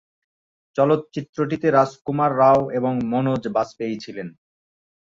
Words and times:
চলচ্চিত্রটিতে 0.75 1.67
রাজকুমার 1.71 2.31
রাও 2.37 2.61
এবং 2.71 2.93
মনোজ 3.11 3.43
বাজপেয়ী 3.55 3.95
ছিলেন। 3.99 4.27